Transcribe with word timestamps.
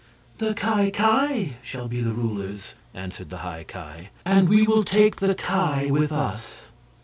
"The 0.39 0.55
Ki 0.55 0.89
Ki 0.89 1.57
shall 1.61 1.87
be 1.87 2.01
the 2.01 2.11
rulers," 2.11 2.73
answered 2.91 3.29
the 3.29 3.37
High 3.45 3.63
Ki, 3.63 4.09
"and 4.25 4.49
we 4.49 4.63
will 4.63 4.83
take 4.83 5.17
the 5.17 5.35
Ki 5.35 5.91
with 5.91 6.11
us." 6.11 6.69